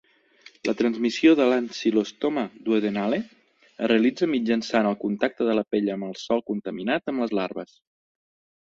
La 0.67 0.73
transmissió 0.77 1.33
de 1.39 1.45
l'Ancylostoma 1.51 2.45
duodenale 2.69 3.19
es 3.27 3.93
realitza 3.93 4.31
mitjançant 4.33 4.93
el 4.95 4.99
contacte 5.07 5.49
de 5.53 5.59
la 5.61 5.69
pell 5.77 5.95
amb 5.99 6.11
el 6.11 6.21
sòl 6.27 6.45
contaminat 6.53 7.15
amb 7.17 7.27
les 7.27 7.39
larves. 7.43 7.81